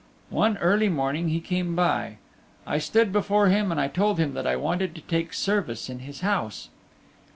One 0.31 0.57
early 0.57 0.89
morning 0.89 1.29
he 1.29 1.39
came 1.39 1.75
by. 1.75 2.17
I 2.65 2.79
stood 2.79 3.13
before 3.13 3.49
him 3.49 3.71
and 3.71 3.79
I 3.79 3.87
told 3.87 4.17
him 4.17 4.33
that 4.33 4.47
I 4.47 4.55
wanted 4.55 4.95
to 4.95 5.01
take 5.01 5.31
service 5.31 5.91
in 5.91 5.99
his 5.99 6.21
house. 6.21 6.69